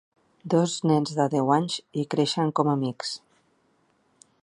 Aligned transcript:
Dos 0.53 0.77
nens 0.91 1.11
de 1.19 1.27
deu 1.35 1.53
anys 1.57 1.77
hi 2.03 2.07
creixen 2.15 2.57
com 2.61 2.73
a 2.73 2.77
amics. 2.79 3.15